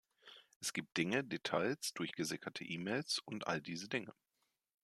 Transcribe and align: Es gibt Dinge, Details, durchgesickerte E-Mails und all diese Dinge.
Es 0.59 0.73
gibt 0.73 0.97
Dinge, 0.97 1.23
Details, 1.23 1.93
durchgesickerte 1.93 2.63
E-Mails 2.65 3.19
und 3.19 3.45
all 3.45 3.61
diese 3.61 3.87
Dinge. 3.87 4.15